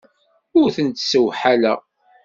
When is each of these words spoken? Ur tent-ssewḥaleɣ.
Ur 0.59 0.67
tent-ssewḥaleɣ. 0.75 1.79